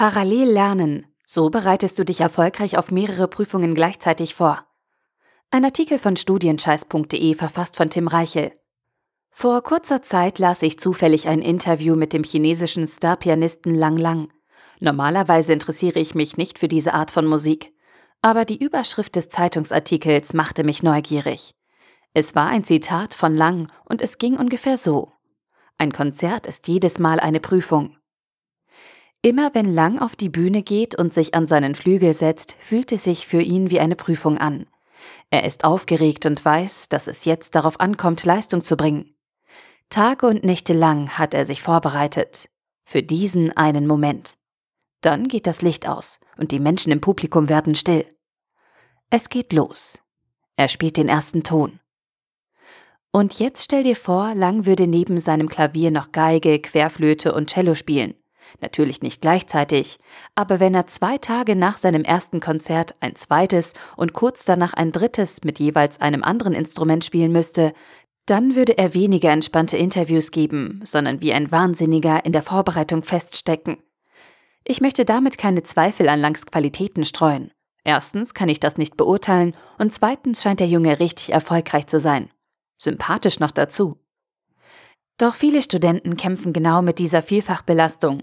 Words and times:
Parallel 0.00 0.50
lernen. 0.50 1.06
So 1.26 1.50
bereitest 1.50 1.98
du 1.98 2.06
dich 2.06 2.22
erfolgreich 2.22 2.78
auf 2.78 2.90
mehrere 2.90 3.28
Prüfungen 3.28 3.74
gleichzeitig 3.74 4.34
vor. 4.34 4.64
Ein 5.50 5.62
Artikel 5.62 5.98
von 5.98 6.16
studienscheiß.de 6.16 7.34
verfasst 7.34 7.76
von 7.76 7.90
Tim 7.90 8.08
Reichel. 8.08 8.50
Vor 9.28 9.62
kurzer 9.62 10.00
Zeit 10.00 10.38
las 10.38 10.62
ich 10.62 10.78
zufällig 10.78 11.28
ein 11.28 11.42
Interview 11.42 11.96
mit 11.96 12.14
dem 12.14 12.24
chinesischen 12.24 12.86
Starpianisten 12.86 13.74
Lang 13.74 13.98
Lang. 13.98 14.32
Normalerweise 14.78 15.52
interessiere 15.52 15.98
ich 15.98 16.14
mich 16.14 16.38
nicht 16.38 16.58
für 16.58 16.68
diese 16.68 16.94
Art 16.94 17.10
von 17.10 17.26
Musik, 17.26 17.74
aber 18.22 18.46
die 18.46 18.56
Überschrift 18.56 19.16
des 19.16 19.28
Zeitungsartikels 19.28 20.32
machte 20.32 20.64
mich 20.64 20.82
neugierig. 20.82 21.54
Es 22.14 22.34
war 22.34 22.46
ein 22.46 22.64
Zitat 22.64 23.12
von 23.12 23.36
Lang 23.36 23.70
und 23.84 24.00
es 24.00 24.16
ging 24.16 24.38
ungefähr 24.38 24.78
so. 24.78 25.12
Ein 25.76 25.92
Konzert 25.92 26.46
ist 26.46 26.68
jedes 26.68 26.98
Mal 26.98 27.20
eine 27.20 27.40
Prüfung. 27.40 27.99
Immer 29.22 29.54
wenn 29.54 29.74
Lang 29.74 29.98
auf 29.98 30.16
die 30.16 30.30
Bühne 30.30 30.62
geht 30.62 30.94
und 30.94 31.12
sich 31.12 31.34
an 31.34 31.46
seinen 31.46 31.74
Flügel 31.74 32.14
setzt, 32.14 32.56
fühlt 32.58 32.90
es 32.90 33.04
sich 33.04 33.26
für 33.26 33.42
ihn 33.42 33.70
wie 33.70 33.78
eine 33.80 33.96
Prüfung 33.96 34.38
an. 34.38 34.66
Er 35.30 35.44
ist 35.44 35.64
aufgeregt 35.64 36.24
und 36.24 36.42
weiß, 36.42 36.88
dass 36.88 37.06
es 37.06 37.26
jetzt 37.26 37.54
darauf 37.54 37.80
ankommt, 37.80 38.24
Leistung 38.24 38.62
zu 38.62 38.76
bringen. 38.76 39.14
Tage 39.90 40.26
und 40.26 40.42
Nächte 40.44 40.72
lang 40.72 41.18
hat 41.18 41.34
er 41.34 41.44
sich 41.44 41.62
vorbereitet. 41.62 42.48
Für 42.84 43.02
diesen 43.02 43.54
einen 43.56 43.86
Moment. 43.86 44.36
Dann 45.02 45.28
geht 45.28 45.46
das 45.46 45.60
Licht 45.60 45.86
aus 45.86 46.18
und 46.38 46.50
die 46.50 46.60
Menschen 46.60 46.90
im 46.90 47.00
Publikum 47.00 47.48
werden 47.48 47.74
still. 47.74 48.06
Es 49.10 49.28
geht 49.28 49.52
los. 49.52 50.00
Er 50.56 50.68
spielt 50.68 50.96
den 50.96 51.08
ersten 51.08 51.42
Ton. 51.42 51.80
Und 53.12 53.38
jetzt 53.38 53.64
stell 53.64 53.82
dir 53.82 53.96
vor, 53.96 54.34
Lang 54.34 54.66
würde 54.66 54.86
neben 54.86 55.18
seinem 55.18 55.48
Klavier 55.48 55.90
noch 55.90 56.12
Geige, 56.12 56.60
Querflöte 56.60 57.34
und 57.34 57.50
Cello 57.50 57.74
spielen. 57.74 58.14
Natürlich 58.60 59.02
nicht 59.02 59.20
gleichzeitig, 59.20 59.98
aber 60.34 60.60
wenn 60.60 60.74
er 60.74 60.86
zwei 60.86 61.18
Tage 61.18 61.56
nach 61.56 61.78
seinem 61.78 62.02
ersten 62.02 62.40
Konzert 62.40 62.94
ein 63.00 63.16
zweites 63.16 63.74
und 63.96 64.12
kurz 64.12 64.44
danach 64.44 64.74
ein 64.74 64.92
drittes 64.92 65.44
mit 65.44 65.58
jeweils 65.58 66.00
einem 66.00 66.24
anderen 66.24 66.52
Instrument 66.52 67.04
spielen 67.04 67.32
müsste, 67.32 67.72
dann 68.26 68.54
würde 68.54 68.78
er 68.78 68.94
weniger 68.94 69.30
entspannte 69.30 69.76
Interviews 69.76 70.30
geben, 70.30 70.80
sondern 70.84 71.20
wie 71.20 71.32
ein 71.32 71.50
Wahnsinniger 71.50 72.24
in 72.24 72.32
der 72.32 72.42
Vorbereitung 72.42 73.02
feststecken. 73.02 73.78
Ich 74.64 74.80
möchte 74.80 75.04
damit 75.04 75.38
keine 75.38 75.62
Zweifel 75.62 76.08
an 76.08 76.20
Langs 76.20 76.46
Qualitäten 76.46 77.04
streuen. 77.04 77.50
Erstens 77.82 78.34
kann 78.34 78.48
ich 78.48 78.60
das 78.60 78.76
nicht 78.76 78.96
beurteilen 78.96 79.56
und 79.78 79.92
zweitens 79.92 80.42
scheint 80.42 80.60
der 80.60 80.68
Junge 80.68 81.00
richtig 81.00 81.32
erfolgreich 81.32 81.86
zu 81.86 81.98
sein. 81.98 82.30
Sympathisch 82.76 83.40
noch 83.40 83.50
dazu. 83.50 83.98
Doch 85.18 85.34
viele 85.34 85.60
Studenten 85.60 86.16
kämpfen 86.16 86.52
genau 86.52 86.82
mit 86.82 86.98
dieser 86.98 87.22
Vielfachbelastung 87.22 88.22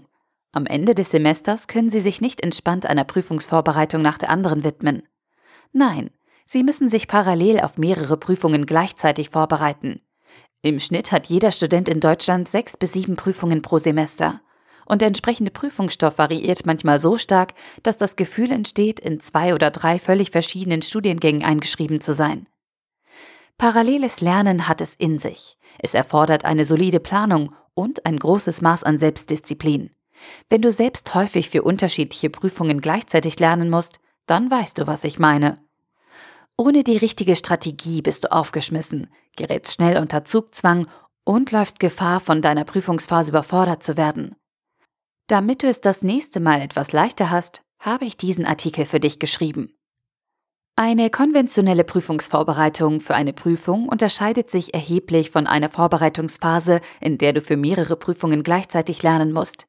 am 0.52 0.66
Ende 0.66 0.94
des 0.94 1.10
Semesters 1.10 1.68
können 1.68 1.90
Sie 1.90 2.00
sich 2.00 2.20
nicht 2.20 2.40
entspannt 2.40 2.86
einer 2.86 3.04
Prüfungsvorbereitung 3.04 4.00
nach 4.00 4.18
der 4.18 4.30
anderen 4.30 4.64
widmen. 4.64 5.02
Nein, 5.72 6.10
Sie 6.46 6.64
müssen 6.64 6.88
sich 6.88 7.08
parallel 7.08 7.60
auf 7.60 7.76
mehrere 7.76 8.16
Prüfungen 8.16 8.64
gleichzeitig 8.64 9.28
vorbereiten. 9.28 10.00
Im 10.62 10.80
Schnitt 10.80 11.12
hat 11.12 11.26
jeder 11.26 11.52
Student 11.52 11.88
in 11.88 12.00
Deutschland 12.00 12.48
sechs 12.48 12.76
bis 12.76 12.94
sieben 12.94 13.16
Prüfungen 13.16 13.60
pro 13.60 13.76
Semester. 13.76 14.40
Und 14.86 15.02
der 15.02 15.08
entsprechende 15.08 15.50
Prüfungsstoff 15.50 16.16
variiert 16.16 16.64
manchmal 16.64 16.98
so 16.98 17.18
stark, 17.18 17.52
dass 17.82 17.98
das 17.98 18.16
Gefühl 18.16 18.50
entsteht, 18.50 18.98
in 18.98 19.20
zwei 19.20 19.54
oder 19.54 19.70
drei 19.70 19.98
völlig 19.98 20.30
verschiedenen 20.30 20.80
Studiengängen 20.80 21.44
eingeschrieben 21.44 22.00
zu 22.00 22.14
sein. 22.14 22.48
Paralleles 23.58 24.22
Lernen 24.22 24.66
hat 24.66 24.80
es 24.80 24.94
in 24.94 25.18
sich. 25.18 25.58
Es 25.78 25.92
erfordert 25.92 26.46
eine 26.46 26.64
solide 26.64 27.00
Planung 27.00 27.54
und 27.74 28.06
ein 28.06 28.18
großes 28.18 28.62
Maß 28.62 28.84
an 28.84 28.98
Selbstdisziplin. 28.98 29.90
Wenn 30.48 30.62
du 30.62 30.72
selbst 30.72 31.14
häufig 31.14 31.50
für 31.50 31.62
unterschiedliche 31.62 32.30
Prüfungen 32.30 32.80
gleichzeitig 32.80 33.38
lernen 33.38 33.70
musst, 33.70 34.00
dann 34.26 34.50
weißt 34.50 34.78
du, 34.78 34.86
was 34.86 35.04
ich 35.04 35.18
meine. 35.18 35.54
Ohne 36.56 36.82
die 36.82 36.96
richtige 36.96 37.36
Strategie 37.36 38.02
bist 38.02 38.24
du 38.24 38.32
aufgeschmissen, 38.32 39.08
gerätst 39.36 39.74
schnell 39.74 39.96
unter 39.98 40.24
Zugzwang 40.24 40.88
und 41.24 41.52
läufst 41.52 41.78
Gefahr, 41.78 42.20
von 42.20 42.42
deiner 42.42 42.64
Prüfungsphase 42.64 43.30
überfordert 43.30 43.82
zu 43.82 43.96
werden. 43.96 44.34
Damit 45.28 45.62
du 45.62 45.68
es 45.68 45.80
das 45.80 46.02
nächste 46.02 46.40
Mal 46.40 46.60
etwas 46.60 46.92
leichter 46.92 47.30
hast, 47.30 47.62
habe 47.78 48.06
ich 48.06 48.16
diesen 48.16 48.46
Artikel 48.46 48.86
für 48.86 48.98
dich 48.98 49.18
geschrieben. 49.18 49.74
Eine 50.74 51.10
konventionelle 51.10 51.84
Prüfungsvorbereitung 51.84 53.00
für 53.00 53.14
eine 53.14 53.32
Prüfung 53.32 53.88
unterscheidet 53.88 54.50
sich 54.50 54.74
erheblich 54.74 55.30
von 55.30 55.46
einer 55.46 55.70
Vorbereitungsphase, 55.70 56.80
in 57.00 57.18
der 57.18 57.32
du 57.32 57.40
für 57.40 57.56
mehrere 57.56 57.96
Prüfungen 57.96 58.42
gleichzeitig 58.42 59.02
lernen 59.02 59.32
musst. 59.32 59.66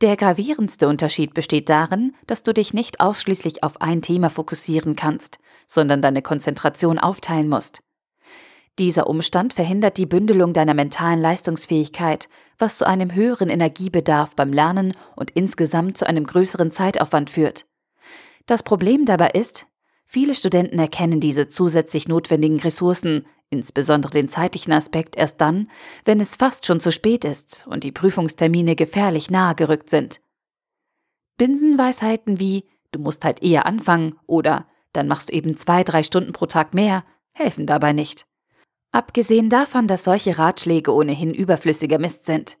Der 0.00 0.16
gravierendste 0.16 0.88
Unterschied 0.88 1.34
besteht 1.34 1.68
darin, 1.68 2.14
dass 2.26 2.42
du 2.42 2.52
dich 2.52 2.74
nicht 2.74 3.00
ausschließlich 3.00 3.62
auf 3.62 3.80
ein 3.80 4.02
Thema 4.02 4.28
fokussieren 4.28 4.96
kannst, 4.96 5.38
sondern 5.66 6.02
deine 6.02 6.22
Konzentration 6.22 6.98
aufteilen 6.98 7.48
musst. 7.48 7.82
Dieser 8.80 9.06
Umstand 9.06 9.52
verhindert 9.52 9.98
die 9.98 10.06
Bündelung 10.06 10.52
deiner 10.52 10.74
mentalen 10.74 11.20
Leistungsfähigkeit, 11.20 12.28
was 12.58 12.76
zu 12.76 12.86
einem 12.86 13.14
höheren 13.14 13.48
Energiebedarf 13.48 14.34
beim 14.34 14.52
Lernen 14.52 14.94
und 15.14 15.30
insgesamt 15.30 15.96
zu 15.96 16.06
einem 16.06 16.26
größeren 16.26 16.72
Zeitaufwand 16.72 17.30
führt. 17.30 17.66
Das 18.46 18.64
Problem 18.64 19.04
dabei 19.04 19.30
ist, 19.30 19.68
viele 20.04 20.34
Studenten 20.34 20.80
erkennen 20.80 21.20
diese 21.20 21.46
zusätzlich 21.46 22.08
notwendigen 22.08 22.58
Ressourcen 22.58 23.26
insbesondere 23.58 24.12
den 24.12 24.28
zeitlichen 24.28 24.72
Aspekt 24.72 25.16
erst 25.16 25.40
dann, 25.40 25.70
wenn 26.04 26.20
es 26.20 26.36
fast 26.36 26.66
schon 26.66 26.80
zu 26.80 26.92
spät 26.92 27.24
ist 27.24 27.66
und 27.68 27.84
die 27.84 27.92
Prüfungstermine 27.92 28.76
gefährlich 28.76 29.30
nahe 29.30 29.54
gerückt 29.54 29.90
sind. 29.90 30.20
Binsenweisheiten 31.38 32.38
wie 32.38 32.64
du 32.92 33.00
musst 33.00 33.24
halt 33.24 33.42
eher 33.42 33.66
anfangen 33.66 34.16
oder 34.26 34.66
dann 34.92 35.08
machst 35.08 35.28
du 35.28 35.32
eben 35.32 35.56
zwei, 35.56 35.82
drei 35.82 36.02
Stunden 36.02 36.32
pro 36.32 36.46
Tag 36.46 36.74
mehr, 36.74 37.04
helfen 37.32 37.66
dabei 37.66 37.92
nicht. 37.92 38.26
Abgesehen 38.92 39.50
davon, 39.50 39.88
dass 39.88 40.04
solche 40.04 40.38
Ratschläge 40.38 40.94
ohnehin 40.94 41.34
überflüssiger 41.34 41.98
Mist 41.98 42.26
sind. 42.26 42.58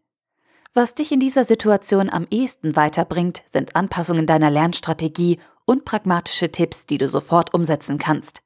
Was 0.72 0.96
dich 0.96 1.12
in 1.12 1.20
dieser 1.20 1.44
Situation 1.44 2.10
am 2.10 2.26
ehesten 2.30 2.74
weiterbringt, 2.74 3.44
sind 3.50 3.76
Anpassungen 3.76 4.26
deiner 4.26 4.50
Lernstrategie 4.50 5.38
und 5.64 5.84
pragmatische 5.84 6.50
Tipps, 6.50 6.86
die 6.86 6.98
du 6.98 7.08
sofort 7.08 7.54
umsetzen 7.54 7.98
kannst. 7.98 8.43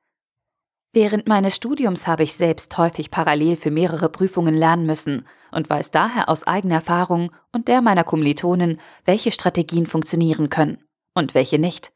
Während 0.94 1.28
meines 1.28 1.54
Studiums 1.54 2.06
habe 2.06 2.22
ich 2.22 2.32
selbst 2.32 2.76
häufig 2.78 3.10
parallel 3.10 3.56
für 3.56 3.70
mehrere 3.70 4.08
Prüfungen 4.08 4.54
lernen 4.54 4.86
müssen 4.86 5.26
und 5.52 5.68
weiß 5.68 5.90
daher 5.90 6.30
aus 6.30 6.46
eigener 6.46 6.76
Erfahrung 6.76 7.30
und 7.52 7.68
der 7.68 7.82
meiner 7.82 8.04
Kommilitonen, 8.04 8.80
welche 9.04 9.30
Strategien 9.30 9.86
funktionieren 9.86 10.48
können 10.48 10.82
und 11.14 11.34
welche 11.34 11.58
nicht. 11.58 11.92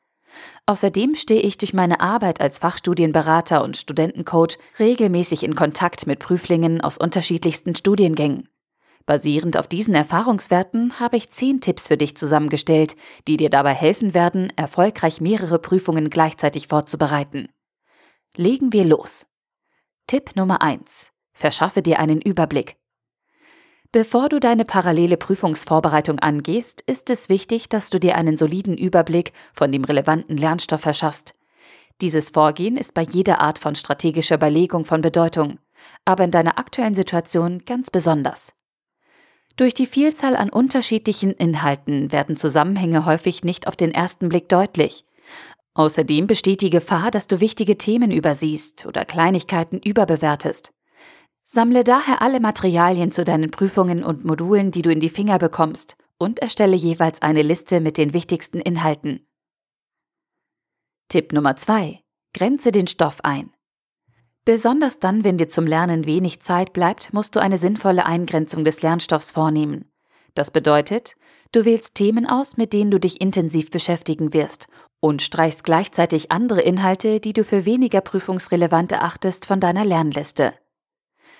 Außerdem 0.66 1.14
stehe 1.14 1.41
ich 1.41 1.58
durch 1.58 1.72
meine 1.72 2.00
Arbeit 2.00 2.41
als 2.41 2.58
Fachstudienberater 2.58 3.64
und 3.64 3.76
Studentencoach 3.76 4.58
regelmäßig 4.78 5.42
in 5.42 5.54
Kontakt 5.54 6.06
mit 6.06 6.19
Prüflingen 6.19 6.80
aus 6.80 6.98
unterschiedlichsten 6.98 7.74
Studiengängen. 7.74 8.48
Basierend 9.04 9.56
auf 9.56 9.69
diesen 9.69 9.94
Erfahrungswerten 9.94 11.00
habe 11.00 11.16
ich 11.16 11.30
zehn 11.30 11.60
Tipps 11.60 11.88
für 11.88 11.97
dich 11.97 12.16
zusammengestellt, 12.16 12.94
die 13.26 13.36
dir 13.36 13.50
dabei 13.50 13.74
helfen 13.74 14.14
werden, 14.14 14.53
erfolgreich 14.56 15.20
mehrere 15.20 15.59
Prüfungen 15.59 16.09
gleichzeitig 16.09 16.69
vorzubereiten. 16.69 17.48
Legen 18.34 18.72
wir 18.72 18.87
los. 18.87 19.26
Tipp 20.06 20.37
Nummer 20.37 20.62
1. 20.62 21.10
Verschaffe 21.34 21.82
dir 21.82 21.98
einen 21.98 22.22
Überblick. 22.22 22.76
Bevor 23.93 24.31
du 24.31 24.41
deine 24.41 24.65
parallele 24.65 25.19
Prüfungsvorbereitung 25.19 26.19
angehst, 26.19 26.81
ist 26.87 27.10
es 27.10 27.28
wichtig, 27.28 27.69
dass 27.69 27.91
du 27.91 28.00
dir 28.00 28.16
einen 28.16 28.38
soliden 28.38 28.78
Überblick 28.78 29.34
von 29.53 29.71
dem 29.71 29.84
relevanten 29.84 30.38
Lernstoff 30.38 30.81
verschaffst. 30.81 31.34
Dieses 32.00 32.31
Vorgehen 32.31 32.78
ist 32.78 32.94
bei 32.94 33.03
jeder 33.03 33.42
Art 33.42 33.59
von 33.59 33.75
strategischer 33.75 34.37
Überlegung 34.37 34.87
von 34.87 35.03
Bedeutung, 35.03 35.59
aber 36.06 36.25
in 36.25 36.31
deiner 36.31 36.59
aktuellen 36.59 36.94
Situation 36.94 37.66
ganz 37.66 37.91
besonders. 37.91 38.54
Durch 39.56 39.75
die 39.75 39.87
Vielzahl 39.87 40.37
an 40.37 40.48
unterschiedlichen 40.48 41.33
Inhalten 41.33 42.12
werden 42.12 42.39
Zusammenhänge 42.39 43.04
häufig 43.04 43.45
nicht 43.45 43.66
auf 43.66 43.77
den 43.77 43.91
ersten 43.91 44.30
Blick 44.30 44.48
deutlich. 44.48 45.04
Außerdem 45.74 46.27
besteht 46.27 46.60
die 46.60 46.71
Gefahr, 46.71 47.10
dass 47.10 47.27
du 47.27 47.41
wichtige 47.41 47.78
Themen 47.78 48.10
übersiehst 48.10 48.84
oder 48.84 49.04
Kleinigkeiten 49.04 49.78
überbewertest. 49.78 50.72
Sammle 51.45 51.83
daher 51.83 52.22
alle 52.22 52.41
Materialien 52.41 53.10
zu 53.10 53.24
deinen 53.24 53.51
Prüfungen 53.51 54.04
und 54.04 54.24
Modulen, 54.24 54.71
die 54.71 54.83
du 54.83 54.91
in 54.91 55.01
die 55.01 55.09
Finger 55.09 55.39
bekommst, 55.39 55.97
und 56.19 56.39
erstelle 56.39 56.77
jeweils 56.77 57.21
eine 57.22 57.42
Liste 57.42 57.80
mit 57.80 57.98
den 57.98 58.13
wichtigsten 58.13 58.60
Inhalten. 58.60 59.27
Tipp 61.09 61.33
Nummer 61.33 61.57
2. 61.57 62.01
Grenze 62.33 62.71
den 62.71 62.86
Stoff 62.86 63.21
ein. 63.22 63.51
Besonders 64.45 64.98
dann, 64.98 65.25
wenn 65.25 65.39
dir 65.39 65.48
zum 65.48 65.66
Lernen 65.66 66.07
wenig 66.07 66.41
Zeit 66.41 66.72
bleibt, 66.72 67.13
musst 67.13 67.36
du 67.36 67.41
eine 67.41 67.59
sinnvolle 67.59 68.07
Eingrenzung 68.07 68.65
des 68.65 68.83
Lernstoffs 68.83 69.30
vornehmen. 69.30 69.91
Das 70.34 70.50
bedeutet, 70.50 71.14
du 71.52 71.64
wählst 71.64 71.94
Themen 71.94 72.26
aus, 72.26 72.56
mit 72.56 72.72
denen 72.72 72.90
du 72.90 72.98
dich 72.98 73.20
intensiv 73.20 73.70
beschäftigen 73.70 74.32
wirst 74.32 74.66
und 75.00 75.22
streichst 75.22 75.64
gleichzeitig 75.64 76.32
andere 76.32 76.62
Inhalte, 76.62 77.20
die 77.20 77.32
du 77.32 77.44
für 77.44 77.64
weniger 77.64 78.00
prüfungsrelevant 78.00 78.92
erachtest, 78.92 79.46
von 79.46 79.60
deiner 79.60 79.84
Lernliste. 79.84 80.54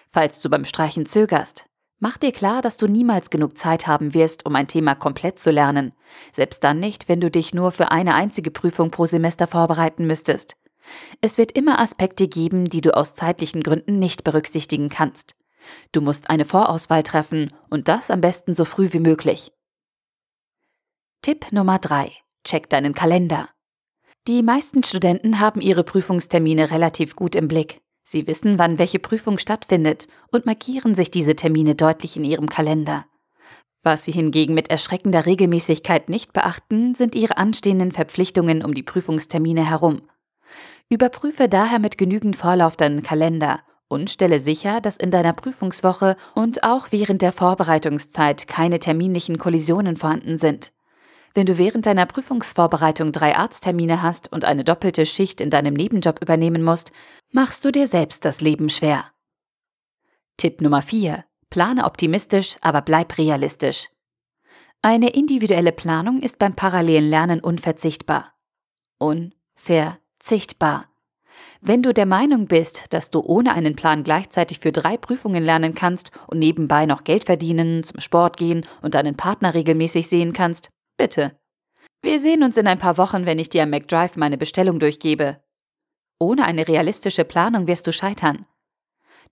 Falls 0.08 0.40
du 0.42 0.50
beim 0.50 0.64
Streichen 0.64 1.06
zögerst, 1.06 1.64
Mach 2.04 2.16
dir 2.16 2.32
klar, 2.32 2.62
dass 2.62 2.76
du 2.76 2.88
niemals 2.88 3.30
genug 3.30 3.56
Zeit 3.56 3.86
haben 3.86 4.12
wirst, 4.12 4.44
um 4.44 4.56
ein 4.56 4.66
Thema 4.66 4.96
komplett 4.96 5.38
zu 5.38 5.52
lernen. 5.52 5.92
Selbst 6.32 6.64
dann 6.64 6.80
nicht, 6.80 7.08
wenn 7.08 7.20
du 7.20 7.30
dich 7.30 7.54
nur 7.54 7.70
für 7.70 7.92
eine 7.92 8.16
einzige 8.16 8.50
Prüfung 8.50 8.90
pro 8.90 9.06
Semester 9.06 9.46
vorbereiten 9.46 10.04
müsstest. 10.04 10.56
Es 11.20 11.38
wird 11.38 11.52
immer 11.52 11.78
Aspekte 11.78 12.26
geben, 12.26 12.64
die 12.64 12.80
du 12.80 12.96
aus 12.96 13.14
zeitlichen 13.14 13.62
Gründen 13.62 14.00
nicht 14.00 14.24
berücksichtigen 14.24 14.88
kannst. 14.88 15.36
Du 15.93 16.00
musst 16.00 16.31
eine 16.31 16.44
Vorauswahl 16.44 17.03
treffen 17.03 17.53
und 17.70 17.88
das 17.88 18.11
am 18.11 18.20
besten 18.20 18.55
so 18.55 18.64
früh 18.64 18.93
wie 18.93 18.99
möglich. 18.99 19.53
Tipp 21.23 21.53
Nummer 21.53 21.79
3. 21.79 22.11
Check 22.44 22.69
deinen 22.69 22.94
Kalender. 22.94 23.49
Die 24.26 24.43
meisten 24.43 24.82
Studenten 24.82 25.41
haben 25.41 25.61
ihre 25.61 25.85
Prüfungstermine 25.85 26.70
relativ 26.70 27.17
gut 27.17 27.37
im 27.37 27.49
Blick. 27.49 27.81
Sie 28.03 28.26
wissen, 28.26 28.59
wann 28.59 28.79
welche 28.79 28.99
Prüfung 28.99 29.38
stattfindet 29.38 30.09
und 30.31 30.47
markieren 30.47 30.94
sich 30.94 31.11
diese 31.11 31.37
Termine 31.37 31.75
deutlich 31.75 32.17
in 32.17 32.25
ihrem 32.25 32.49
Kalender. 32.49 33.06
Was 33.85 34.05
sie 34.05 34.12
hingegen 34.12 34.55
mit 34.55 34.70
erschreckender 34.70 35.26
Regelmäßigkeit 35.26 36.09
nicht 36.09 36.32
beachten, 36.32 36.94
sind 36.94 37.14
ihre 37.14 37.37
anstehenden 37.37 37.91
Verpflichtungen 37.91 38.64
um 38.64 38.75
die 38.75 38.85
Prüfungstermine 38.85 39.69
herum. 39.69 40.03
Überprüfe 40.88 41.49
daher 41.49 41.79
mit 41.79 41.99
genügend 41.99 42.37
Vorlauf 42.37 42.76
deinen 42.76 43.03
Kalender 43.03 43.61
und 43.92 44.10
stelle 44.10 44.40
sicher, 44.40 44.80
dass 44.80 44.96
in 44.96 45.10
deiner 45.10 45.34
Prüfungswoche 45.34 46.16
und 46.34 46.64
auch 46.64 46.86
während 46.90 47.20
der 47.20 47.30
Vorbereitungszeit 47.30 48.46
keine 48.48 48.78
terminlichen 48.78 49.36
Kollisionen 49.36 49.96
vorhanden 49.96 50.38
sind. 50.38 50.72
Wenn 51.34 51.44
du 51.46 51.58
während 51.58 51.84
deiner 51.86 52.06
Prüfungsvorbereitung 52.06 53.12
drei 53.12 53.36
Arzttermine 53.36 54.02
hast 54.02 54.32
und 54.32 54.44
eine 54.46 54.64
doppelte 54.64 55.04
Schicht 55.06 55.42
in 55.42 55.50
deinem 55.50 55.74
Nebenjob 55.74 56.22
übernehmen 56.22 56.62
musst, 56.62 56.90
machst 57.30 57.64
du 57.64 57.70
dir 57.70 57.86
selbst 57.86 58.24
das 58.24 58.40
Leben 58.40 58.70
schwer. 58.70 59.04
Tipp 60.38 60.60
Nummer 60.62 60.82
4. 60.82 61.24
Plane 61.50 61.84
optimistisch, 61.84 62.56
aber 62.62 62.80
bleib 62.80 63.18
realistisch. 63.18 63.90
Eine 64.80 65.10
individuelle 65.10 65.72
Planung 65.72 66.20
ist 66.20 66.38
beim 66.38 66.56
parallelen 66.56 67.08
Lernen 67.10 67.40
unverzichtbar. 67.40 68.32
Unverzichtbar. 68.98 70.91
Wenn 71.61 71.82
du 71.82 71.94
der 71.94 72.06
Meinung 72.06 72.46
bist, 72.46 72.93
dass 72.93 73.11
du 73.11 73.20
ohne 73.20 73.52
einen 73.55 73.76
Plan 73.76 74.02
gleichzeitig 74.02 74.58
für 74.58 74.73
drei 74.73 74.96
Prüfungen 74.96 75.43
lernen 75.43 75.75
kannst 75.75 76.11
und 76.26 76.38
nebenbei 76.38 76.87
noch 76.87 77.05
Geld 77.05 77.25
verdienen, 77.25 77.84
zum 77.84 78.00
Sport 78.00 78.37
gehen 78.37 78.67
und 78.82 78.94
deinen 78.94 79.17
Partner 79.17 79.55
regelmäßig 79.55 80.08
sehen 80.08 80.32
kannst, 80.32 80.70
Bitte. 80.96 81.37
Wir 82.02 82.20
sehen 82.20 82.43
uns 82.43 82.56
in 82.56 82.69
ein 82.69 82.79
paar 82.79 82.99
Wochen, 82.99 83.26
wenn 83.26 83.38
ich 83.38 83.49
dir 83.49 83.64
am 83.64 83.70
McDrive 83.70 84.17
meine 84.17 84.38
Bestellung 84.38 84.79
durchgebe. 84.79 85.43
Ohne 86.20 86.44
eine 86.44 86.69
realistische 86.69 87.25
Planung 87.25 87.67
wirst 87.67 87.87
du 87.88 87.93
scheitern. 87.93 88.46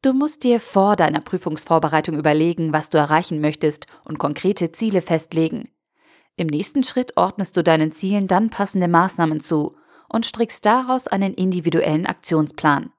Du 0.03 0.13
musst 0.13 0.43
dir 0.43 0.61
vor 0.61 0.97
deiner 0.97 1.21
Prüfungsvorbereitung 1.21 2.17
überlegen, 2.17 2.73
was 2.73 2.91
du 2.91 2.99
erreichen 2.99 3.41
möchtest 3.41 3.87
und 4.05 4.19
konkrete 4.19 4.73
Ziele 4.73 5.03
festlegen. 5.03 5.69
Im 6.37 6.47
nächsten 6.47 6.83
Schritt 6.83 7.17
ordnest 7.17 7.57
du 7.57 7.63
deinen 7.63 7.93
Zielen 7.93 8.27
dann 8.27 8.51
passende 8.51 8.89
Maßnahmen 8.89 9.41
zu 9.41 9.77
und 10.11 10.27
strickst 10.27 10.67
daraus 10.67 11.07
einen 11.07 11.33
individuellen 11.33 12.05
Aktionsplan. 12.05 12.93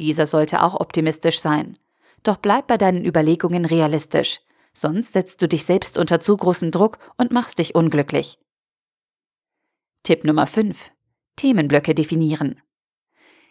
Dieser 0.00 0.24
sollte 0.24 0.62
auch 0.62 0.80
optimistisch 0.80 1.40
sein. 1.40 1.78
Doch 2.22 2.38
bleib 2.38 2.68
bei 2.68 2.78
deinen 2.78 3.04
Überlegungen 3.04 3.66
realistisch 3.66 4.40
sonst 4.74 5.12
setzt 5.12 5.40
du 5.40 5.48
dich 5.48 5.64
selbst 5.64 5.96
unter 5.96 6.20
zu 6.20 6.36
großen 6.36 6.70
Druck 6.70 6.98
und 7.16 7.32
machst 7.32 7.58
dich 7.58 7.74
unglücklich. 7.74 8.38
Tipp 10.02 10.24
Nummer 10.24 10.46
5. 10.46 10.90
Themenblöcke 11.36 11.94
definieren. 11.94 12.60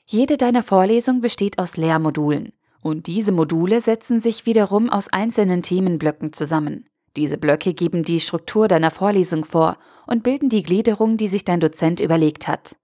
Jede 0.06 0.38
deiner 0.38 0.64
Vorlesungen 0.64 1.22
besteht 1.22 1.58
aus 1.58 1.78
Lehrmodulen 1.78 2.54
und 2.82 3.08
diese 3.08 3.32
Module 3.32 3.80
setzen 3.80 4.20
sich 4.20 4.46
wiederum 4.46 4.90
aus 4.90 5.08
einzelnen 5.08 5.64
Themenblöcken 5.64 6.34
zusammen. 6.34 6.90
Diese 7.16 7.38
Blöcke 7.38 7.74
geben 7.74 8.04
die 8.04 8.20
Struktur 8.20 8.68
deiner 8.68 8.92
Vorlesung 8.92 9.46
vor 9.46 9.78
und 10.08 10.24
bilden 10.24 10.50
die 10.50 10.64
Gliederung, 10.64 11.16
die 11.16 11.28
sich 11.28 11.46
dein 11.46 11.60
Dozent 11.60 12.02
überlegt 12.02 12.48
hat. 12.48 12.76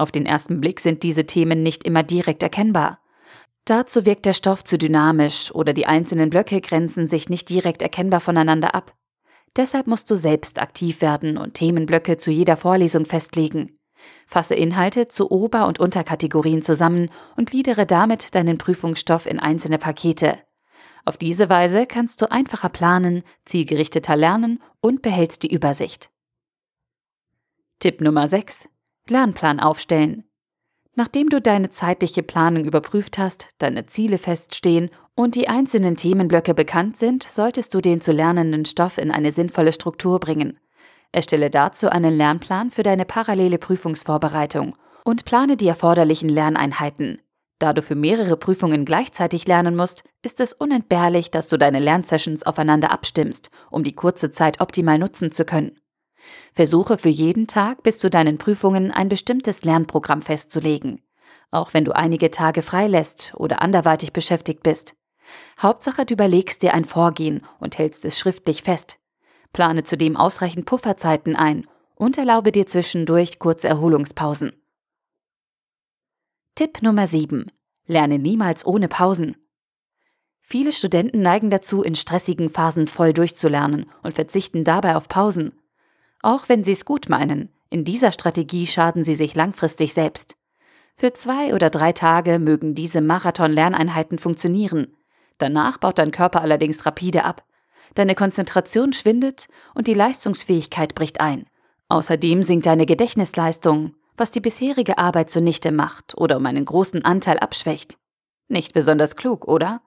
Auf 0.00 0.10
den 0.10 0.24
ersten 0.24 0.62
Blick 0.62 0.80
sind 0.80 1.02
diese 1.02 1.26
Themen 1.26 1.62
nicht 1.62 1.84
immer 1.84 2.02
direkt 2.02 2.42
erkennbar. 2.42 3.00
Dazu 3.66 4.06
wirkt 4.06 4.24
der 4.24 4.32
Stoff 4.32 4.64
zu 4.64 4.78
dynamisch 4.78 5.54
oder 5.54 5.74
die 5.74 5.84
einzelnen 5.84 6.30
Blöcke 6.30 6.62
grenzen 6.62 7.06
sich 7.06 7.28
nicht 7.28 7.50
direkt 7.50 7.82
erkennbar 7.82 8.20
voneinander 8.20 8.74
ab. 8.74 8.94
Deshalb 9.56 9.86
musst 9.86 10.10
du 10.10 10.14
selbst 10.14 10.58
aktiv 10.58 11.02
werden 11.02 11.36
und 11.36 11.52
Themenblöcke 11.52 12.16
zu 12.16 12.30
jeder 12.30 12.56
Vorlesung 12.56 13.04
festlegen. 13.04 13.78
Fasse 14.26 14.54
Inhalte 14.54 15.06
zu 15.06 15.30
Ober- 15.30 15.66
und 15.66 15.78
Unterkategorien 15.78 16.62
zusammen 16.62 17.10
und 17.36 17.50
gliedere 17.50 17.84
damit 17.84 18.34
deinen 18.34 18.56
Prüfungsstoff 18.56 19.26
in 19.26 19.38
einzelne 19.38 19.76
Pakete. 19.76 20.38
Auf 21.04 21.18
diese 21.18 21.50
Weise 21.50 21.84
kannst 21.84 22.22
du 22.22 22.30
einfacher 22.30 22.70
planen, 22.70 23.22
zielgerichteter 23.44 24.16
lernen 24.16 24.62
und 24.80 25.02
behältst 25.02 25.42
die 25.42 25.52
Übersicht. 25.52 26.10
Tipp 27.80 28.00
Nummer 28.00 28.28
6. 28.28 28.66
Lernplan 29.10 29.60
aufstellen. 29.60 30.24
Nachdem 30.94 31.28
du 31.28 31.40
deine 31.40 31.70
zeitliche 31.70 32.22
Planung 32.22 32.64
überprüft 32.64 33.18
hast, 33.18 33.48
deine 33.58 33.86
Ziele 33.86 34.18
feststehen 34.18 34.90
und 35.14 35.34
die 35.34 35.48
einzelnen 35.48 35.96
Themenblöcke 35.96 36.54
bekannt 36.54 36.96
sind, 36.96 37.22
solltest 37.22 37.74
du 37.74 37.80
den 37.80 38.00
zu 38.00 38.12
lernenden 38.12 38.64
Stoff 38.64 38.98
in 38.98 39.10
eine 39.10 39.32
sinnvolle 39.32 39.72
Struktur 39.72 40.18
bringen. 40.18 40.58
Erstelle 41.12 41.50
dazu 41.50 41.90
einen 41.90 42.16
Lernplan 42.16 42.70
für 42.70 42.82
deine 42.82 43.04
parallele 43.04 43.58
Prüfungsvorbereitung 43.58 44.76
und 45.04 45.24
plane 45.24 45.56
die 45.56 45.68
erforderlichen 45.68 46.28
Lerneinheiten. 46.28 47.20
Da 47.58 47.72
du 47.72 47.82
für 47.82 47.94
mehrere 47.94 48.36
Prüfungen 48.36 48.84
gleichzeitig 48.84 49.46
lernen 49.46 49.76
musst, 49.76 50.04
ist 50.22 50.40
es 50.40 50.52
unentbehrlich, 50.52 51.30
dass 51.30 51.48
du 51.48 51.58
deine 51.58 51.78
Lernsessions 51.78 52.44
aufeinander 52.44 52.90
abstimmst, 52.90 53.50
um 53.70 53.84
die 53.84 53.92
kurze 53.92 54.30
Zeit 54.30 54.60
optimal 54.60 54.98
nutzen 54.98 55.30
zu 55.30 55.44
können. 55.44 55.79
Versuche 56.52 56.98
für 56.98 57.08
jeden 57.08 57.46
Tag 57.46 57.82
bis 57.82 57.98
zu 57.98 58.10
deinen 58.10 58.38
Prüfungen 58.38 58.90
ein 58.90 59.08
bestimmtes 59.08 59.64
Lernprogramm 59.64 60.22
festzulegen, 60.22 61.02
auch 61.50 61.74
wenn 61.74 61.84
du 61.84 61.94
einige 61.94 62.30
Tage 62.30 62.62
freilässt 62.62 63.34
oder 63.36 63.62
anderweitig 63.62 64.12
beschäftigt 64.12 64.62
bist. 64.62 64.94
Hauptsache, 65.60 66.04
du 66.04 66.14
überlegst 66.14 66.62
dir 66.62 66.74
ein 66.74 66.84
Vorgehen 66.84 67.42
und 67.58 67.78
hältst 67.78 68.04
es 68.04 68.18
schriftlich 68.18 68.62
fest. 68.62 68.98
Plane 69.52 69.84
zudem 69.84 70.16
ausreichend 70.16 70.66
Pufferzeiten 70.66 71.36
ein 71.36 71.66
und 71.96 72.18
erlaube 72.18 72.52
dir 72.52 72.66
zwischendurch 72.66 73.38
kurze 73.38 73.68
Erholungspausen. 73.68 74.52
Tipp 76.54 76.82
Nummer 76.82 77.06
7. 77.06 77.50
Lerne 77.86 78.18
niemals 78.18 78.66
ohne 78.66 78.88
Pausen. 78.88 79.36
Viele 80.40 80.72
Studenten 80.72 81.22
neigen 81.22 81.50
dazu, 81.50 81.82
in 81.82 81.94
stressigen 81.94 82.50
Phasen 82.50 82.88
voll 82.88 83.12
durchzulernen 83.12 83.86
und 84.02 84.14
verzichten 84.14 84.64
dabei 84.64 84.96
auf 84.96 85.08
Pausen. 85.08 85.52
Auch 86.22 86.48
wenn 86.48 86.64
sie 86.64 86.72
es 86.72 86.84
gut 86.84 87.08
meinen, 87.08 87.50
in 87.70 87.84
dieser 87.84 88.12
Strategie 88.12 88.66
schaden 88.66 89.04
sie 89.04 89.14
sich 89.14 89.34
langfristig 89.34 89.94
selbst. 89.94 90.36
Für 90.94 91.12
zwei 91.12 91.54
oder 91.54 91.70
drei 91.70 91.92
Tage 91.92 92.38
mögen 92.38 92.74
diese 92.74 93.00
Marathon-Lerneinheiten 93.00 94.18
funktionieren. 94.18 94.96
Danach 95.38 95.78
baut 95.78 95.98
dein 95.98 96.10
Körper 96.10 96.42
allerdings 96.42 96.84
rapide 96.84 97.24
ab. 97.24 97.44
Deine 97.94 98.14
Konzentration 98.14 98.92
schwindet 98.92 99.48
und 99.74 99.86
die 99.86 99.94
Leistungsfähigkeit 99.94 100.94
bricht 100.94 101.20
ein. 101.20 101.46
Außerdem 101.88 102.42
sinkt 102.42 102.66
deine 102.66 102.86
Gedächtnisleistung, 102.86 103.94
was 104.16 104.30
die 104.30 104.40
bisherige 104.40 104.98
Arbeit 104.98 105.30
zunichte 105.30 105.72
macht 105.72 106.16
oder 106.16 106.36
um 106.36 106.46
einen 106.46 106.64
großen 106.64 107.04
Anteil 107.04 107.38
abschwächt. 107.38 107.96
Nicht 108.48 108.74
besonders 108.74 109.16
klug, 109.16 109.48
oder? 109.48 109.80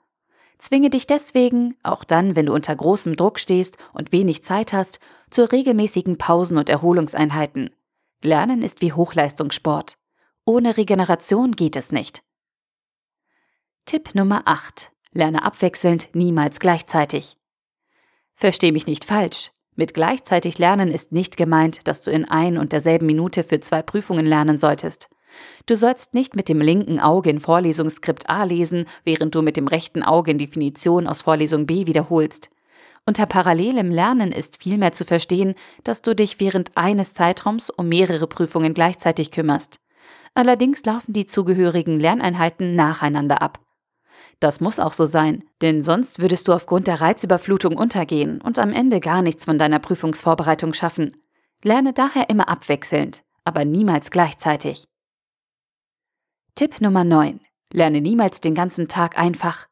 Zwinge 0.57 0.89
dich 0.89 1.07
deswegen, 1.07 1.75
auch 1.83 2.03
dann, 2.03 2.35
wenn 2.35 2.45
du 2.45 2.53
unter 2.53 2.75
großem 2.75 3.15
Druck 3.15 3.39
stehst 3.39 3.77
und 3.93 4.11
wenig 4.11 4.43
Zeit 4.43 4.73
hast, 4.73 4.99
zu 5.29 5.51
regelmäßigen 5.51 6.17
Pausen 6.17 6.57
und 6.57 6.69
Erholungseinheiten. 6.69 7.69
Lernen 8.21 8.61
ist 8.61 8.81
wie 8.81 8.93
Hochleistungssport. 8.93 9.97
Ohne 10.45 10.77
Regeneration 10.77 11.53
geht 11.53 11.75
es 11.75 11.91
nicht. 11.91 12.23
Tipp 13.85 14.15
Nummer 14.15 14.43
8. 14.45 14.91
Lerne 15.11 15.43
abwechselnd, 15.43 16.09
niemals 16.13 16.59
gleichzeitig. 16.59 17.37
Versteh 18.33 18.71
mich 18.71 18.87
nicht 18.87 19.05
falsch. 19.05 19.51
Mit 19.75 19.93
gleichzeitig 19.93 20.57
lernen 20.59 20.89
ist 20.89 21.11
nicht 21.11 21.35
gemeint, 21.35 21.87
dass 21.87 22.01
du 22.01 22.11
in 22.11 22.25
ein 22.25 22.57
und 22.57 22.71
derselben 22.71 23.05
Minute 23.05 23.43
für 23.43 23.59
zwei 23.59 23.81
Prüfungen 23.81 24.25
lernen 24.25 24.59
solltest. 24.59 25.09
Du 25.65 25.75
sollst 25.75 26.13
nicht 26.13 26.35
mit 26.35 26.49
dem 26.49 26.61
linken 26.61 26.99
Auge 26.99 27.29
in 27.29 27.39
Vorlesungsskript 27.39 28.29
A 28.29 28.43
lesen, 28.43 28.85
während 29.03 29.35
du 29.35 29.41
mit 29.41 29.57
dem 29.57 29.67
rechten 29.67 30.03
Auge 30.03 30.31
in 30.31 30.37
Definition 30.37 31.07
aus 31.07 31.21
Vorlesung 31.21 31.65
B 31.65 31.87
wiederholst. 31.87 32.49
Unter 33.05 33.25
parallelem 33.25 33.91
Lernen 33.91 34.31
ist 34.31 34.57
vielmehr 34.57 34.93
zu 34.93 35.03
verstehen, 35.03 35.55
dass 35.83 36.01
du 36.01 36.15
dich 36.15 36.39
während 36.39 36.77
eines 36.77 37.13
Zeitraums 37.13 37.69
um 37.69 37.89
mehrere 37.89 38.27
Prüfungen 38.27 38.73
gleichzeitig 38.73 39.31
kümmerst. 39.31 39.79
Allerdings 40.35 40.83
laufen 40.85 41.13
die 41.13 41.25
zugehörigen 41.25 41.99
Lerneinheiten 41.99 42.75
nacheinander 42.75 43.41
ab. 43.41 43.59
Das 44.39 44.61
muss 44.61 44.79
auch 44.79 44.93
so 44.93 45.05
sein, 45.05 45.43
denn 45.61 45.83
sonst 45.83 46.21
würdest 46.21 46.47
du 46.47 46.53
aufgrund 46.53 46.87
der 46.87 47.01
Reizüberflutung 47.01 47.77
untergehen 47.77 48.41
und 48.41 48.57
am 48.59 48.73
Ende 48.73 48.99
gar 48.99 49.21
nichts 49.21 49.45
von 49.45 49.57
deiner 49.57 49.79
Prüfungsvorbereitung 49.79 50.73
schaffen. 50.73 51.17
Lerne 51.63 51.93
daher 51.93 52.29
immer 52.29 52.49
abwechselnd, 52.49 53.23
aber 53.43 53.63
niemals 53.63 54.11
gleichzeitig. 54.11 54.85
Tipp 56.55 56.81
Nummer 56.81 57.03
9. 57.03 57.39
Lerne 57.71 57.99
niemals 57.99 58.39
den 58.39 58.53
ganzen 58.53 58.87
Tag 58.87 59.17
einfach. 59.17 59.65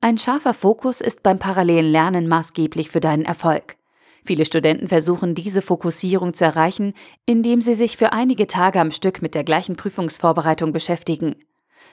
Ein 0.00 0.18
scharfer 0.18 0.54
Fokus 0.54 1.00
ist 1.00 1.24
beim 1.24 1.40
parallelen 1.40 1.90
Lernen 1.90 2.28
maßgeblich 2.28 2.90
für 2.90 3.00
deinen 3.00 3.24
Erfolg. 3.24 3.76
Viele 4.24 4.44
Studenten 4.44 4.86
versuchen 4.86 5.34
diese 5.34 5.62
Fokussierung 5.62 6.32
zu 6.32 6.44
erreichen, 6.44 6.94
indem 7.26 7.60
sie 7.60 7.74
sich 7.74 7.96
für 7.96 8.12
einige 8.12 8.46
Tage 8.46 8.80
am 8.80 8.92
Stück 8.92 9.20
mit 9.20 9.34
der 9.34 9.42
gleichen 9.42 9.74
Prüfungsvorbereitung 9.74 10.72
beschäftigen. 10.72 11.34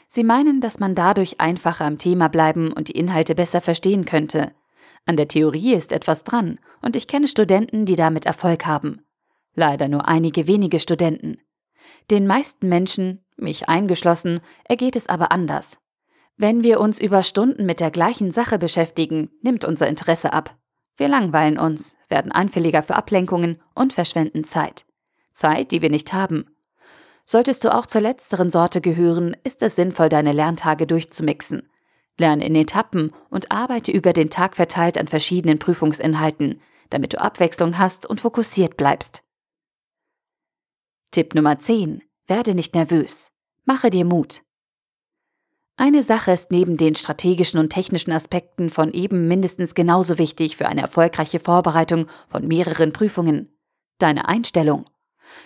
Sie 0.07 0.23
meinen, 0.23 0.61
dass 0.61 0.79
man 0.79 0.93
dadurch 0.93 1.39
einfacher 1.39 1.85
am 1.85 1.97
Thema 1.97 2.27
bleiben 2.27 2.71
und 2.73 2.89
die 2.89 2.99
Inhalte 2.99 3.33
besser 3.33 3.61
verstehen 3.61 4.05
könnte. 4.05 4.51
An 5.07 5.17
der 5.17 5.27
Theorie 5.27 5.73
ist 5.73 5.91
etwas 5.91 6.23
dran, 6.23 6.59
und 6.83 6.95
ich 6.95 7.07
kenne 7.07 7.27
Studenten, 7.27 7.87
die 7.87 7.95
damit 7.95 8.27
Erfolg 8.27 8.67
haben. 8.67 9.01
Leider 9.55 9.87
nur 9.87 10.07
einige 10.07 10.45
wenige 10.45 10.79
Studenten. 10.79 11.39
Den 12.09 12.27
meisten 12.27 12.69
Menschen, 12.69 13.23
mich 13.35 13.69
eingeschlossen, 13.69 14.41
ergeht 14.63 14.95
es 14.95 15.07
aber 15.07 15.31
anders. 15.31 15.79
Wenn 16.37 16.63
wir 16.63 16.79
uns 16.79 16.99
über 16.99 17.23
Stunden 17.23 17.65
mit 17.65 17.79
der 17.79 17.91
gleichen 17.91 18.31
Sache 18.31 18.59
beschäftigen, 18.59 19.31
nimmt 19.41 19.65
unser 19.65 19.87
Interesse 19.87 20.33
ab. 20.33 20.55
Wir 20.95 21.07
langweilen 21.07 21.57
uns, 21.57 21.95
werden 22.09 22.31
anfälliger 22.31 22.83
für 22.83 22.95
Ablenkungen 22.95 23.61
und 23.75 23.93
verschwenden 23.93 24.43
Zeit. 24.43 24.85
Zeit, 25.33 25.71
die 25.71 25.81
wir 25.81 25.89
nicht 25.89 26.13
haben. 26.13 26.45
Solltest 27.25 27.63
du 27.63 27.73
auch 27.73 27.85
zur 27.85 28.01
letzteren 28.01 28.51
Sorte 28.51 28.81
gehören, 28.81 29.35
ist 29.43 29.61
es 29.61 29.75
sinnvoll, 29.75 30.09
deine 30.09 30.31
Lerntage 30.31 30.87
durchzumixen. 30.87 31.69
Lerne 32.17 32.45
in 32.45 32.55
Etappen 32.55 33.13
und 33.29 33.51
arbeite 33.51 33.91
über 33.91 34.13
den 34.13 34.29
Tag 34.29 34.55
verteilt 34.55 34.97
an 34.97 35.07
verschiedenen 35.07 35.59
Prüfungsinhalten, 35.59 36.61
damit 36.89 37.13
du 37.13 37.21
Abwechslung 37.21 37.77
hast 37.77 38.05
und 38.05 38.21
fokussiert 38.21 38.77
bleibst. 38.77 39.23
Tipp 41.17 41.33
Nummer 41.33 41.57
10. 41.57 42.03
Werde 42.27 42.53
nicht 42.53 42.75
nervös. 42.75 43.31
Mache 43.65 43.89
dir 43.89 44.05
Mut. 44.05 44.43
Eine 45.75 46.03
Sache 46.03 46.31
ist 46.31 46.51
neben 46.51 46.77
den 46.77 46.93
strategischen 46.93 47.59
und 47.59 47.71
technischen 47.71 48.11
Aspekten 48.11 48.69
von 48.69 48.93
eben 48.93 49.27
mindestens 49.27 49.73
genauso 49.73 50.19
wichtig 50.19 50.57
für 50.57 50.67
eine 50.67 50.81
erfolgreiche 50.81 51.39
Vorbereitung 51.39 52.05
von 52.27 52.47
mehreren 52.47 52.93
Prüfungen. 52.93 53.49
Deine 53.97 54.27
Einstellung. 54.27 54.85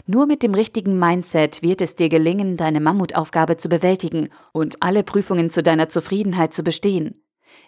Nur 0.06 0.26
mit 0.26 0.44
dem 0.44 0.56
richtigen 0.56 1.00
Mindset 1.00 1.62
wird 1.62 1.82
es 1.82 1.96
dir 1.96 2.10
gelingen, 2.10 2.58
deine 2.58 2.82
Mammutaufgabe 2.82 3.56
zu 3.56 3.70
bewältigen 3.70 4.28
und 4.52 4.84
alle 4.84 5.06
Prüfungen 5.06 5.52
zu 5.52 5.64
deiner 5.64 5.88
Zufriedenheit 5.88 6.54
zu 6.54 6.64
bestehen. 6.64 7.14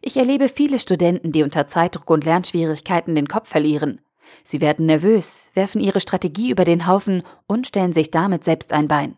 Ich 0.02 0.18
erlebe 0.18 0.50
viele 0.50 0.80
Studenten, 0.80 1.32
die 1.32 1.44
unter 1.44 1.68
Zeitdruck 1.68 2.10
und 2.10 2.26
Lernschwierigkeiten 2.26 3.16
den 3.16 3.30
Kopf 3.30 3.48
verlieren. 3.48 4.02
Sie 4.44 4.62
werden 4.62 4.86
nervös, 4.86 5.50
werfen 5.54 5.82
ihre 5.82 6.00
Strategie 6.00 6.50
über 6.50 6.66
den 6.66 6.88
Haufen 6.88 7.24
und 7.48 7.68
stellen 7.68 7.94
sich 7.94 8.12
damit 8.12 8.44
selbst 8.44 8.74
ein 8.74 8.88
Bein. 8.88 9.18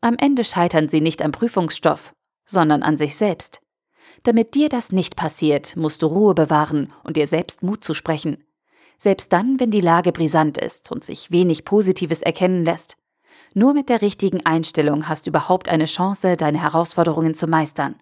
Am 0.00 0.16
Ende 0.18 0.44
scheitern 0.44 0.88
sie 0.88 1.00
nicht 1.00 1.22
am 1.22 1.32
Prüfungsstoff, 1.32 2.14
sondern 2.46 2.82
an 2.82 2.96
sich 2.96 3.16
selbst. 3.16 3.60
Damit 4.22 4.54
dir 4.54 4.68
das 4.68 4.92
nicht 4.92 5.16
passiert, 5.16 5.76
musst 5.76 6.02
du 6.02 6.06
Ruhe 6.06 6.34
bewahren 6.34 6.92
und 7.04 7.16
dir 7.16 7.26
selbst 7.26 7.62
Mut 7.62 7.84
zusprechen. 7.84 8.44
Selbst 8.96 9.32
dann, 9.32 9.60
wenn 9.60 9.70
die 9.70 9.80
Lage 9.80 10.12
brisant 10.12 10.58
ist 10.58 10.90
und 10.90 11.04
sich 11.04 11.30
wenig 11.30 11.64
Positives 11.64 12.22
erkennen 12.22 12.64
lässt. 12.64 12.96
Nur 13.54 13.74
mit 13.74 13.88
der 13.88 14.02
richtigen 14.02 14.44
Einstellung 14.44 15.08
hast 15.08 15.26
du 15.26 15.30
überhaupt 15.30 15.68
eine 15.68 15.84
Chance, 15.84 16.36
deine 16.36 16.60
Herausforderungen 16.60 17.34
zu 17.34 17.46
meistern. 17.46 17.96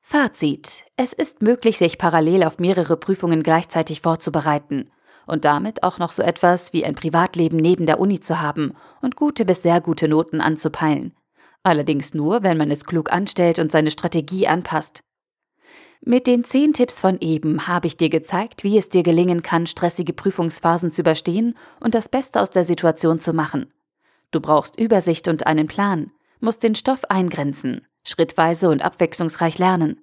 Fazit. 0.00 0.84
Es 0.96 1.12
ist 1.12 1.42
möglich, 1.42 1.78
sich 1.78 1.98
parallel 1.98 2.44
auf 2.44 2.58
mehrere 2.58 2.96
Prüfungen 2.96 3.42
gleichzeitig 3.42 4.00
vorzubereiten 4.00 4.90
und 5.26 5.44
damit 5.44 5.82
auch 5.82 5.98
noch 5.98 6.12
so 6.12 6.22
etwas 6.22 6.72
wie 6.72 6.84
ein 6.84 6.94
Privatleben 6.94 7.58
neben 7.58 7.86
der 7.86 8.00
Uni 8.00 8.20
zu 8.20 8.40
haben 8.40 8.74
und 9.02 9.16
gute 9.16 9.44
bis 9.44 9.62
sehr 9.62 9.80
gute 9.80 10.08
Noten 10.08 10.40
anzupeilen. 10.40 11.14
Allerdings 11.62 12.14
nur, 12.14 12.42
wenn 12.42 12.56
man 12.56 12.70
es 12.70 12.84
klug 12.84 13.12
anstellt 13.12 13.58
und 13.58 13.72
seine 13.72 13.90
Strategie 13.90 14.46
anpasst. 14.46 15.02
Mit 16.00 16.26
den 16.26 16.44
zehn 16.44 16.72
Tipps 16.72 17.00
von 17.00 17.18
eben 17.20 17.66
habe 17.66 17.88
ich 17.88 17.96
dir 17.96 18.08
gezeigt, 18.08 18.62
wie 18.62 18.78
es 18.78 18.88
dir 18.88 19.02
gelingen 19.02 19.42
kann, 19.42 19.66
stressige 19.66 20.12
Prüfungsphasen 20.12 20.92
zu 20.92 21.02
überstehen 21.02 21.56
und 21.80 21.94
das 21.94 22.08
Beste 22.08 22.40
aus 22.40 22.50
der 22.50 22.64
Situation 22.64 23.18
zu 23.18 23.32
machen. 23.32 23.72
Du 24.30 24.40
brauchst 24.40 24.78
Übersicht 24.78 25.26
und 25.26 25.46
einen 25.46 25.66
Plan, 25.66 26.12
musst 26.38 26.62
den 26.62 26.74
Stoff 26.74 27.04
eingrenzen, 27.06 27.86
schrittweise 28.04 28.68
und 28.68 28.82
abwechslungsreich 28.84 29.58
lernen. 29.58 30.00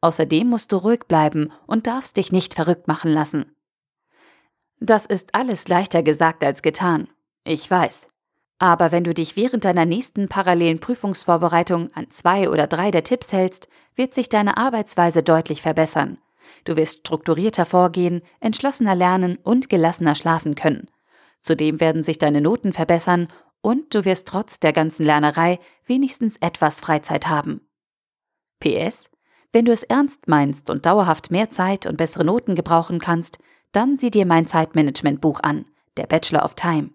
Außerdem 0.00 0.46
musst 0.48 0.72
du 0.72 0.76
ruhig 0.76 1.04
bleiben 1.06 1.52
und 1.66 1.86
darfst 1.86 2.16
dich 2.16 2.32
nicht 2.32 2.54
verrückt 2.54 2.88
machen 2.88 3.12
lassen. 3.12 3.54
Das 4.80 5.04
ist 5.04 5.34
alles 5.34 5.68
leichter 5.68 6.02
gesagt 6.02 6.42
als 6.42 6.62
getan. 6.62 7.08
Ich 7.44 7.70
weiß. 7.70 8.08
Aber 8.58 8.92
wenn 8.92 9.04
du 9.04 9.12
dich 9.12 9.36
während 9.36 9.64
deiner 9.64 9.84
nächsten 9.84 10.28
parallelen 10.28 10.80
Prüfungsvorbereitung 10.80 11.90
an 11.94 12.10
zwei 12.10 12.48
oder 12.48 12.66
drei 12.66 12.90
der 12.90 13.04
Tipps 13.04 13.32
hältst, 13.32 13.68
wird 13.94 14.14
sich 14.14 14.30
deine 14.30 14.56
Arbeitsweise 14.56 15.22
deutlich 15.22 15.62
verbessern. 15.62 16.18
Du 16.64 16.76
wirst 16.76 17.00
strukturierter 17.00 17.66
vorgehen, 17.66 18.22
entschlossener 18.40 18.94
lernen 18.94 19.38
und 19.42 19.68
gelassener 19.68 20.14
schlafen 20.14 20.54
können. 20.54 20.90
Zudem 21.42 21.80
werden 21.80 22.02
sich 22.02 22.18
deine 22.18 22.40
Noten 22.40 22.72
verbessern 22.72 23.28
und 23.62 23.94
du 23.94 24.06
wirst 24.06 24.28
trotz 24.28 24.60
der 24.60 24.72
ganzen 24.72 25.04
Lernerei 25.04 25.58
wenigstens 25.86 26.36
etwas 26.38 26.80
Freizeit 26.80 27.28
haben. 27.28 27.66
PS 28.60 29.10
Wenn 29.52 29.66
du 29.66 29.72
es 29.72 29.82
ernst 29.82 30.28
meinst 30.28 30.70
und 30.70 30.86
dauerhaft 30.86 31.30
mehr 31.30 31.50
Zeit 31.50 31.86
und 31.86 31.96
bessere 31.96 32.24
Noten 32.24 32.54
gebrauchen 32.54 32.98
kannst, 32.98 33.38
dann 33.72 33.98
sieh 33.98 34.10
dir 34.10 34.26
mein 34.26 34.46
Zeitmanagement-Buch 34.46 35.40
an, 35.42 35.66
der 35.96 36.06
Bachelor 36.06 36.44
of 36.44 36.54
Time. 36.54 36.90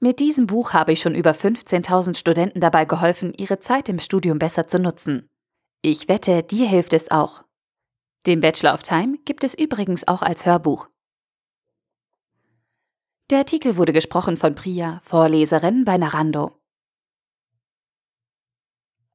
Mit 0.00 0.20
diesem 0.20 0.46
Buch 0.46 0.72
habe 0.72 0.92
ich 0.92 1.00
schon 1.00 1.14
über 1.14 1.30
15.000 1.30 2.16
Studenten 2.16 2.60
dabei 2.60 2.84
geholfen, 2.84 3.32
ihre 3.36 3.58
Zeit 3.58 3.88
im 3.88 3.98
Studium 3.98 4.38
besser 4.38 4.66
zu 4.66 4.78
nutzen. 4.78 5.30
Ich 5.80 6.08
wette, 6.08 6.42
dir 6.42 6.68
hilft 6.68 6.92
es 6.92 7.10
auch. 7.10 7.44
Den 8.26 8.40
Bachelor 8.40 8.74
of 8.74 8.82
Time 8.82 9.18
gibt 9.24 9.44
es 9.44 9.54
übrigens 9.54 10.06
auch 10.08 10.22
als 10.22 10.46
Hörbuch. 10.46 10.88
Der 13.30 13.38
Artikel 13.38 13.76
wurde 13.76 13.92
gesprochen 13.92 14.36
von 14.36 14.54
Priya, 14.54 15.00
Vorleserin 15.02 15.84
bei 15.84 15.96
Narando. 15.96 16.52